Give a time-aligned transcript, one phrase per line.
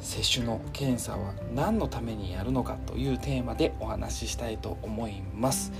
[0.00, 5.72] 接種の検査は何のためにやるのかというテーマでお話ししたいと思います。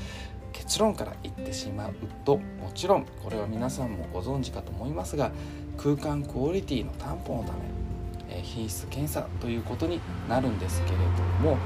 [0.53, 5.33] 結論から言ってしまうともちろんこれは皆さんもご存知かと思いますが
[5.77, 11.05] 空間クオリティの担保のため品質検査ということになるんですけれど
[11.41, 11.57] も、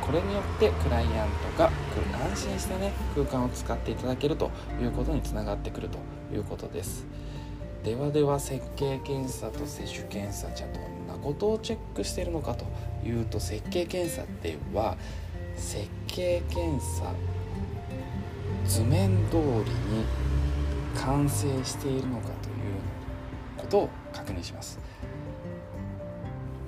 [0.00, 1.70] これによってクライアントが
[2.30, 5.98] 安心してね空間を使っていただけるということにつながってくると
[6.34, 7.06] いうことです。
[7.84, 12.64] ではでは設計検査と接種検査じゃどんなことをチェックしているのかと
[13.06, 14.96] いうと設計検査では
[15.56, 17.12] 設計検査
[18.64, 19.64] 図面通りに
[20.96, 22.64] 完成しているのかという
[23.56, 24.78] ことを確認します。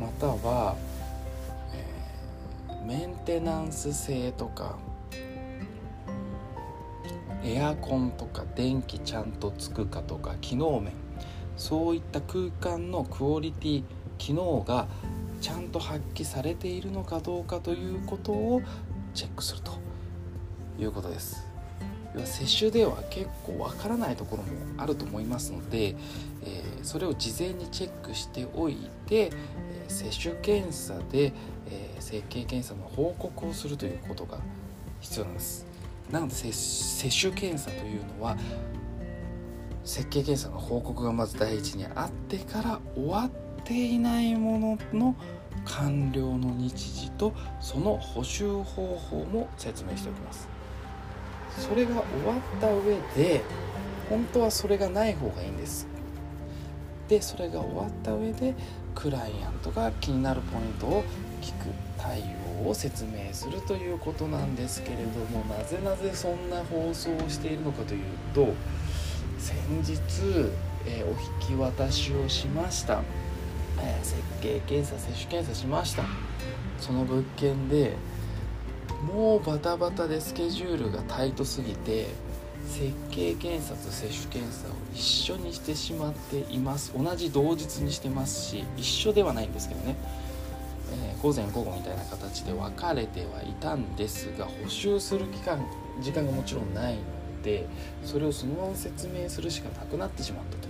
[0.00, 0.76] または、
[1.74, 4.78] えー、メンテナンス性とか
[7.44, 10.92] エアコンとか電気ちゃんとつくかとか機能面
[11.60, 13.82] そういった空間のクオリティ
[14.16, 14.88] 機能が
[15.42, 18.62] ちゃんと発揮されているのかどうかということを
[19.12, 19.72] チェックすると
[20.78, 21.46] いうことです。
[22.14, 31.34] 要は接種では結構わからないところもあると思いますので、えー、それを事前にチェックしておいて、えー、接種検査で、
[31.68, 34.38] えー、整形検査の報告をするということが
[35.00, 35.66] 必要なんです。
[36.10, 38.38] なので接種検査というのは
[39.84, 43.30] 設計検査の報告がまず第一にあってから終わっ
[43.64, 45.16] ていないものの
[45.64, 50.48] 完了の日時とその補修方法も説明しておきます。
[51.58, 53.42] それが終わった上で
[54.08, 55.86] 本当はそれがない方がいいんです。
[57.08, 58.54] でそれが終わった上で
[58.94, 61.04] クライアントが気になるポイントを
[61.42, 61.66] 聞く
[61.98, 62.22] 対
[62.64, 65.02] 応を説明するということなんですけれど
[65.36, 68.54] もなぜなぜそんな放送をしているのかというと
[69.40, 70.50] 先日、
[70.86, 73.02] えー、お引き渡しをしました、
[73.78, 76.04] えー、設計検査接種検査しました。
[76.78, 77.96] その物件で
[79.12, 82.06] もうバタバタでスケジュールがタイトすぎて
[82.66, 86.92] 設計検査と接種検査を一緒にしてしまっています。
[86.96, 89.96] 同じ同日にしてますし一緒ではないんですけどね、
[90.92, 95.64] えー、午前午後みたいな形で分かれてはいたんですが補修する期間
[96.02, 97.00] 時間がもちろんないの
[97.42, 97.66] で
[98.04, 100.68] それをそのまま説明するしかなくなってしまったと。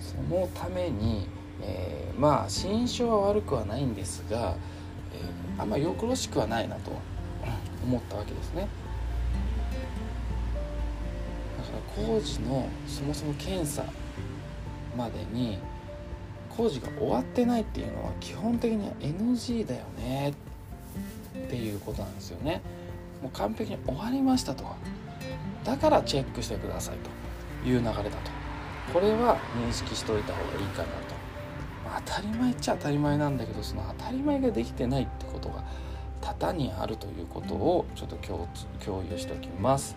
[0.00, 1.26] そのために、
[1.62, 4.54] えー、まあ心象は悪くはないんですが、
[5.14, 6.92] えー、あんまよくろしくはないなと
[7.84, 8.66] 思ったわけですね。
[11.58, 11.70] だか
[12.02, 13.84] ら工事のそもそも検査
[14.96, 15.58] までに
[16.48, 20.34] 工事が終わってないっていうのは基本的には NG だよね
[21.38, 22.60] っていうことなんですよね。
[23.22, 24.64] もう完璧に終わりましたと。
[25.64, 26.96] だからチェックしてください
[27.62, 28.40] という流れだと。
[28.92, 30.90] これは認識しておいた方がいいかなと、
[31.84, 35.62] まあ、当たり前っちゃ当たり前なんだけどその当たり前ができてないってことが
[36.20, 38.48] 多々にあるということをちょっと共
[38.84, 39.96] 共有しておきます。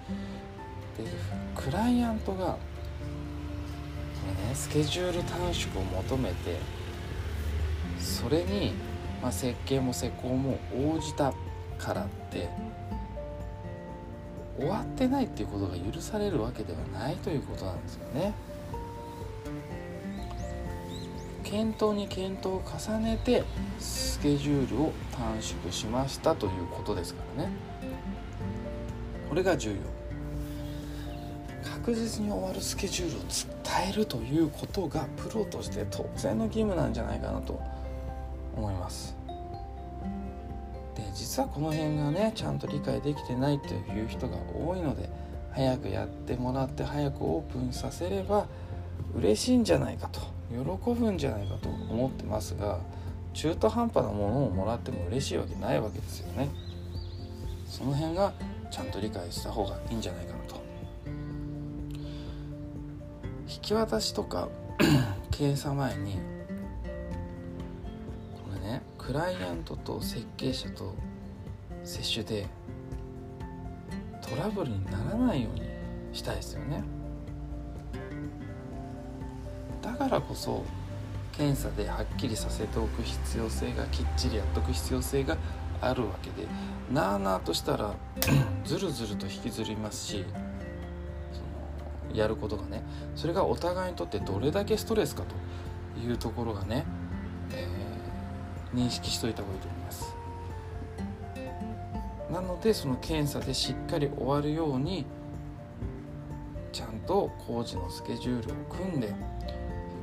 [0.97, 1.03] で
[1.55, 2.57] クライアントがこ
[4.43, 6.59] れねスケジュール短縮を求めて
[7.99, 8.73] それに、
[9.21, 11.33] まあ、設計も施工も応じた
[11.79, 12.49] からって
[14.63, 18.33] 終わってないっていうことが許されるわけではないということなんですよね。
[21.43, 23.43] 検討に検討を重ねて
[23.77, 27.51] スケジュールを短縮しましたということですからね。
[29.29, 29.75] これが重要。
[31.63, 37.59] 確実に終わるスケジュールを伝えるということがプロとして当然の義務なんじゃないかなと
[38.55, 39.22] 思います。
[41.13, 45.09] 実はこの辺がねちゃんと理解できてないという人が多いので
[45.51, 48.47] 早くやってもらって早くオープンさせれば
[49.15, 52.79] 嬉しいんじゃないかと喜ぶんじゃないかと思ってますが
[53.33, 56.49] 中途半端なものをもらっても嬉しいわけないわけですよね。
[57.67, 58.31] その辺が
[58.69, 60.61] ちゃんと理解した方がいいんじゃないかなと。
[63.47, 64.49] 引き渡しとか
[65.31, 66.19] 検査前に
[69.05, 70.95] クライアントと設計者と
[71.83, 72.47] 接種で
[74.21, 75.63] トラブルにならないように
[76.13, 76.83] したいですよね。
[79.81, 80.63] だからこそ
[81.33, 85.37] 検査ではっきりさせておく必要性がきっちりやっとく必要性が
[85.81, 86.47] あるわけで
[86.91, 87.93] なあなあとしたら
[88.63, 90.25] ずるずると引きずりますし
[91.31, 92.83] そのやることがね
[93.15, 96.85] それがお互いにとってどれだけストレスかというところがね、
[97.51, 97.82] えー、
[98.73, 100.15] 認識しといた方がいいと思います。
[102.31, 105.05] なのでその検査でしっかり終わるように
[106.71, 109.13] ちゃんと工事のスケジュールを組んで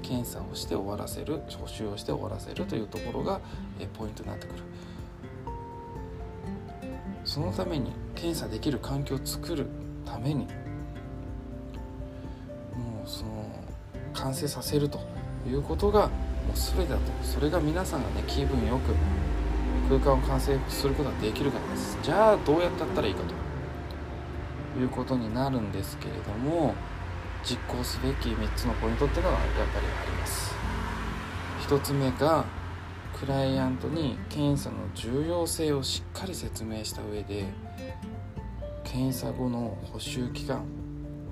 [0.03, 3.41] 検査をして終わらせる補修をして終わらせるというところが
[3.99, 4.63] ポイントになってくる
[7.25, 9.67] そのために検査できる環境を作る
[10.05, 10.47] ために
[12.75, 13.51] もうその
[14.15, 15.01] 完成させると
[15.49, 16.11] いうことが
[16.51, 17.03] もう全てだと。
[17.23, 18.93] それが皆さんがね気分よく
[19.89, 21.97] 空間を完成することができるからです。
[22.03, 23.23] じゃあどうやってやったらいいか
[24.75, 26.75] ということになるんですけれども
[27.45, 30.55] 実行すべき3つのポイントっていうのがやっぱりあります。
[31.69, 32.45] 1つ目が
[33.19, 37.45] クライアントに検査の重要性をしっかり説明した上で
[38.83, 40.65] 検査後の補修期間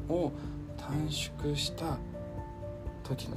[0.09, 0.31] を
[0.77, 1.99] 短縮した
[3.03, 3.37] 時の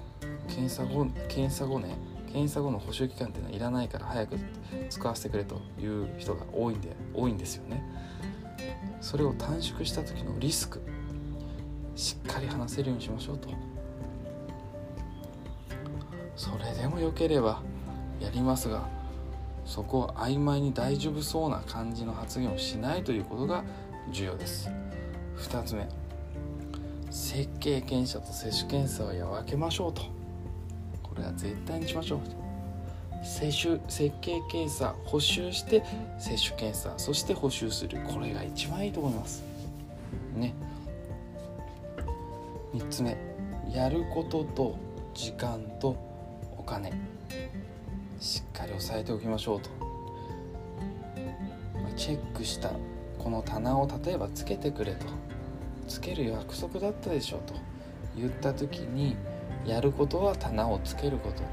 [0.56, 4.38] 検査後検査後ね検査後の補修期間っていうのはいらないから早く
[4.90, 7.84] 使わせてくれという人が多いんで多いんですよね。
[9.02, 10.82] それを短縮した時のリスク
[11.96, 13.50] しっかり話せるようにしましょうと。
[16.36, 17.62] それでもよければ
[18.20, 18.88] やりますが
[19.66, 23.64] そこを曖昧に大丈夫そうな感じの発言をしないということが
[24.12, 24.70] 重要です。
[25.38, 25.88] 2つ目
[27.10, 30.21] 設計検査と接種検査は分けましょうと。
[31.14, 32.20] これは絶対にしましょう。
[33.26, 35.84] 接種設計検査補修して
[36.18, 38.00] 接種検査そして補修する。
[38.08, 39.44] これが一番いいと思います。
[40.36, 40.54] ね。
[42.74, 43.18] 3つ目。
[43.74, 44.76] やることと
[45.14, 45.96] 時間と
[46.58, 46.92] お金。
[48.20, 49.70] しっかり押さえておきましょうと。
[51.98, 52.72] チェックした
[53.20, 55.06] この棚を例えばつけてくれと。
[55.90, 57.54] つける約束だったでしょうと。
[58.16, 59.18] 言った時に
[59.66, 61.44] やることは棚をつけること。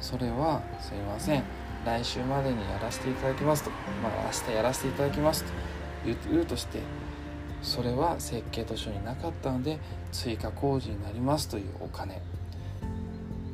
[0.00, 1.44] それはすいません。
[1.84, 3.70] 来週までにやらせていただきますと。
[4.02, 5.50] まあ明日やらせていただきますと。
[6.30, 6.80] 言うとして
[7.62, 9.78] それは設計図書になかったので
[10.12, 12.22] 追加工事になりますというお金。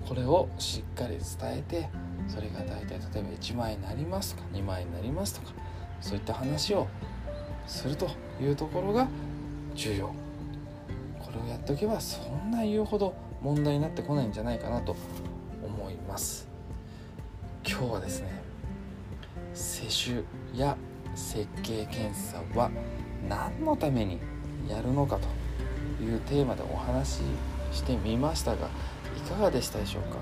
[0.06, 1.88] これをしっかり伝えて
[2.28, 5.54] それが大体例えば1万円になりますとか2万円になりますとか
[6.02, 6.86] そういった話を
[7.66, 8.10] すると
[8.40, 9.08] いうところが
[9.74, 10.08] 重要。
[11.18, 14.94] これをやっておけばそんな言うほど問題になってこないんじゃないかなと
[15.64, 16.48] 思います。
[17.68, 18.42] 今日はですね
[19.54, 20.22] 施種
[20.58, 20.76] や
[21.14, 22.70] 設計検査は
[23.28, 24.18] 何のために
[24.68, 25.18] やるのか
[25.98, 27.20] というテーマでお話し
[27.72, 28.68] してみましたが
[29.16, 30.18] いかがでしたでしょうか？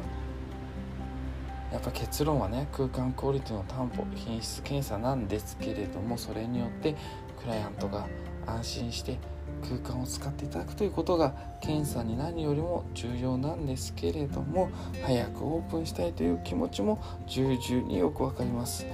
[1.73, 6.97] やっぱ結論はね空間クオリティの担保品質検査なんですけれどもそれによって
[7.41, 8.09] クライアントが
[8.47, 9.19] 安心して
[9.63, 14.71] 空間を使っていただくということが検査に何よりも重要なんですけれども
[15.03, 18.87] 早くオープンしたいという気持ちも重々によくわかります。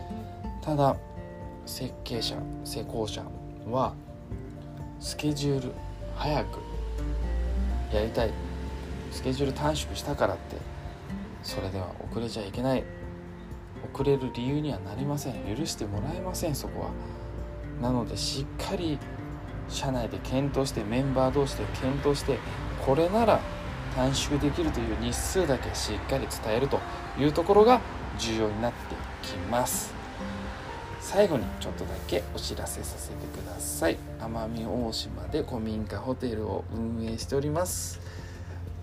[0.62, 0.96] ただ
[1.64, 3.24] 設計者施工者
[3.70, 3.94] は
[5.00, 5.72] スケジュール
[6.14, 6.58] 早く
[7.92, 8.30] やりたい
[9.10, 10.56] スケジュール短縮したからって
[11.42, 12.84] それでは遅れちゃいけない。
[13.92, 16.90] 遅れる理由にはなりません許してもらえませんそこは
[17.80, 18.98] なのでしっかり
[19.68, 22.38] 社内で検討してメンバー同士で検討して
[22.84, 23.40] これなら
[23.94, 26.80] 短縮できるという日数だけしっかり伝えると
[27.18, 27.80] いうところが
[28.18, 28.94] 重要になって
[29.26, 29.94] きます。
[31.00, 33.96] 最後にちょっとだけお知らせさせてください。
[34.18, 38.00] 奄美大島で古民家ホテルを運営しております。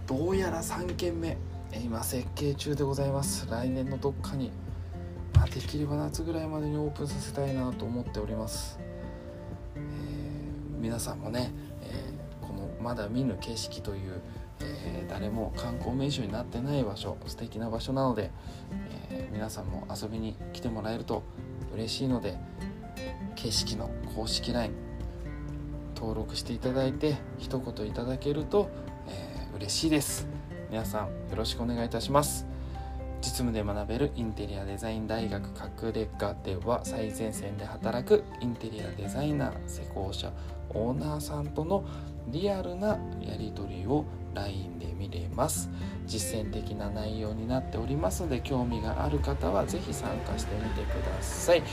[0.07, 1.37] どうやら3軒目
[1.83, 3.47] 今設計中でございます。
[3.49, 4.51] 来年のどっかに、
[5.35, 8.79] まあ、できれば夏ぐらいまでにオープンさせたいなと思っております。
[10.83, 11.49] 皆さんもね、
[11.81, 14.19] えー、このまだ見ぬ景色という、
[14.59, 18.31] えー、誰も観光名所になってない場所素敵な場所なので、
[19.09, 21.23] えー、皆さんも遊びに来てもらえると
[21.73, 22.37] 嬉しいので
[23.35, 24.73] 景色の公式 LINE
[25.95, 28.69] 登録していただいて一言いただけると、
[29.07, 30.27] えー、嬉しいです。
[30.69, 32.45] 皆さんよろしくお願いいたします。
[33.21, 40.33] 実務で学べるインテリアデザイン大学隠れ家では最前線で働くインテリアデザイナー施工者
[40.73, 41.83] オーナーさんとの
[42.27, 45.69] リアルなやり取りを LINE で見れます。
[46.05, 51.63] 実践的な内容になっておりますので興味がある方は是非参加してみてください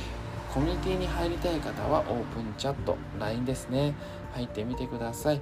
[0.55, 3.95] コミュニティに入りたい方はオープンチャット LINE ですね
[4.35, 5.41] 入ってみてください。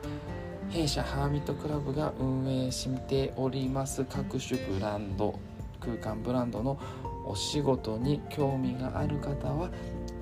[0.71, 4.05] 弊社ハーミットクラブが運営しております。
[4.05, 5.38] 各種ブランド
[5.81, 6.79] 空間ブランドの
[7.27, 9.71] お仕事に興味がある方は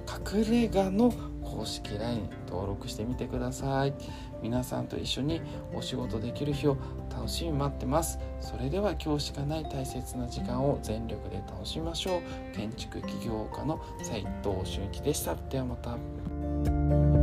[0.09, 1.13] 隠れ家の
[1.57, 3.95] 公式 LINE 登録してみてください。
[4.43, 5.41] 皆さんと一緒に
[5.75, 6.77] お仕事できる日を
[7.11, 8.19] 楽しみ待ってます。
[8.41, 12.57] それでは今日しかない大切な時間を全力で楽しみましょう。
[12.57, 15.35] 建築起業家の斉藤俊一でした。
[15.49, 17.16] ではまた。